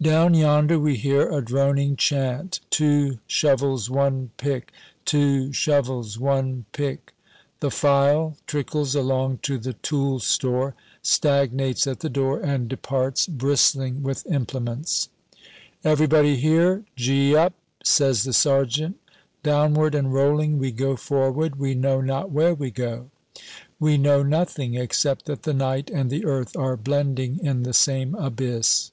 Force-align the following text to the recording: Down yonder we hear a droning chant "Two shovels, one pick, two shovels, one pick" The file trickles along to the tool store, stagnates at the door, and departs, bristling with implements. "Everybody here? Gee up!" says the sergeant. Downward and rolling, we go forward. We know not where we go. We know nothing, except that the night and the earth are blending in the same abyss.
Down 0.00 0.32
yonder 0.32 0.78
we 0.78 0.96
hear 0.96 1.28
a 1.30 1.42
droning 1.44 1.94
chant 1.96 2.60
"Two 2.70 3.18
shovels, 3.26 3.90
one 3.90 4.30
pick, 4.38 4.72
two 5.04 5.52
shovels, 5.52 6.18
one 6.18 6.64
pick" 6.72 7.12
The 7.60 7.70
file 7.70 8.38
trickles 8.46 8.94
along 8.94 9.40
to 9.42 9.58
the 9.58 9.74
tool 9.74 10.20
store, 10.20 10.74
stagnates 11.02 11.86
at 11.86 12.00
the 12.00 12.08
door, 12.08 12.40
and 12.40 12.66
departs, 12.66 13.26
bristling 13.26 14.02
with 14.02 14.24
implements. 14.24 15.10
"Everybody 15.84 16.36
here? 16.36 16.84
Gee 16.96 17.36
up!" 17.36 17.52
says 17.84 18.22
the 18.22 18.32
sergeant. 18.32 18.96
Downward 19.42 19.94
and 19.94 20.14
rolling, 20.14 20.56
we 20.58 20.72
go 20.72 20.96
forward. 20.96 21.56
We 21.58 21.74
know 21.74 22.00
not 22.00 22.30
where 22.30 22.54
we 22.54 22.70
go. 22.70 23.10
We 23.78 23.98
know 23.98 24.22
nothing, 24.22 24.76
except 24.76 25.26
that 25.26 25.42
the 25.42 25.52
night 25.52 25.90
and 25.90 26.08
the 26.08 26.24
earth 26.24 26.56
are 26.56 26.78
blending 26.78 27.38
in 27.44 27.64
the 27.64 27.74
same 27.74 28.14
abyss. 28.14 28.92